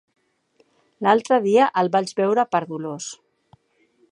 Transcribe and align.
L'altre 1.07 1.37
dia 1.43 1.67
el 1.83 1.91
vaig 1.97 2.15
veure 2.21 2.47
per 2.55 2.63
Dolors. 2.73 3.11